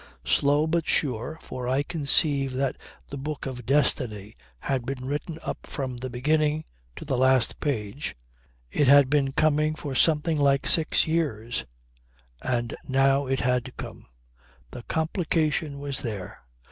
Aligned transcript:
Slow 0.25 0.65
but 0.65 0.87
sure 0.87 1.37
(for 1.43 1.67
I 1.69 1.83
conceive 1.83 2.53
that 2.53 2.75
the 3.11 3.19
Book 3.19 3.45
of 3.45 3.67
Destiny 3.67 4.35
has 4.61 4.81
been 4.81 5.05
written 5.05 5.37
up 5.43 5.67
from 5.67 5.97
the 5.97 6.09
beginning 6.09 6.65
to 6.95 7.05
the 7.05 7.19
last 7.19 7.59
page) 7.59 8.15
it 8.71 8.87
had 8.87 9.11
been 9.11 9.31
coming 9.31 9.75
for 9.75 9.93
something 9.93 10.39
like 10.39 10.65
six 10.65 11.05
years 11.05 11.65
and 12.41 12.75
now 12.87 13.27
it 13.27 13.41
had 13.41 13.77
come. 13.77 14.07
The 14.71 14.81
complication 14.81 15.77
was 15.77 16.01
there! 16.01 16.41